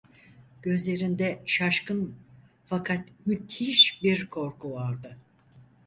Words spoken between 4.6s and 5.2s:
vardı.